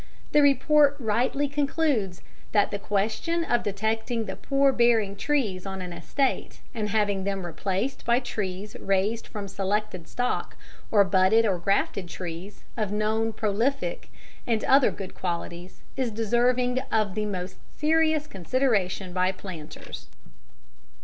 [0.31, 5.93] The report rightly concludes that: "The question of detecting the poor bearing trees on an
[5.93, 10.57] estate and having them replaced by trees raised from selected stock,
[10.89, 14.11] or budded or grafted trees, of known prolific
[14.47, 20.07] and other good qualities is deserving of the most serious consideration by planters."